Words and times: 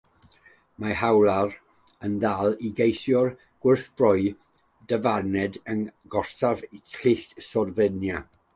Mae 0.83 0.93
hawlwyr 0.99 1.51
yn 2.07 2.15
dal 2.23 2.57
i 2.69 2.71
geisio 2.79 3.21
gwrthdroi'r 3.67 4.33
dyfarniad 4.93 5.63
yng 5.75 5.85
Ngoruchaf 5.91 6.65
Lys 6.79 7.27
Slofenia. 7.51 8.27